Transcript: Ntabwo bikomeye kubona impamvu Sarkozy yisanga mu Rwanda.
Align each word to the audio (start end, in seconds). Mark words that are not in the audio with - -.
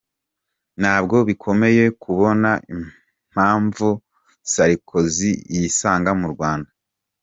Ntabwo 0.81 1.15
bikomeye 1.27 1.83
kubona 2.03 2.51
impamvu 2.73 3.87
Sarkozy 4.51 5.31
yisanga 5.55 6.11
mu 6.19 6.27
Rwanda. 6.33 6.69